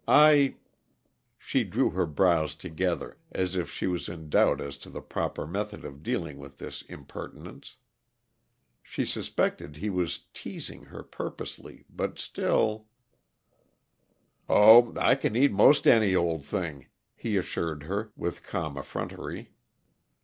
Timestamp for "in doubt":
4.09-4.59